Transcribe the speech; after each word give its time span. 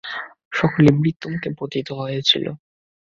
সকলেই 0.51 0.95
মৃত্যুমুখে 0.97 1.49
পতিত 1.59 1.87
হয়েছিল। 1.91 2.45